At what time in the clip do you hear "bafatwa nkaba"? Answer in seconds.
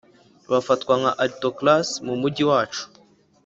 0.51-1.17